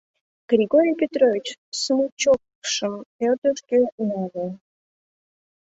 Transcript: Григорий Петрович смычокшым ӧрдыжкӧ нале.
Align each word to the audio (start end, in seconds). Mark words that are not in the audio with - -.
Григорий 0.51 0.95
Петрович 1.01 1.47
смычокшым 1.81 2.93
ӧрдыжкӧ 3.27 3.79
нале. 4.07 4.47